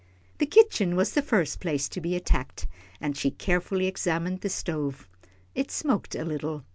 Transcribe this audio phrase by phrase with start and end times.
[0.39, 2.65] The kitchen was the first place to be attacked,
[2.99, 5.07] and she carefully examined the stove.
[5.53, 6.63] It smoked a little.